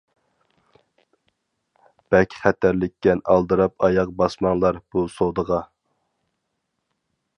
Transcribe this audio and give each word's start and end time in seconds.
بەك 2.15 2.33
خەتەرلىككەن 2.45 3.21
ئالدىراپ 3.35 3.87
ئاياغ 3.89 4.15
باسماڭلار 4.23 4.81
بۇ 4.97 5.05
سودىغا. 5.19 5.61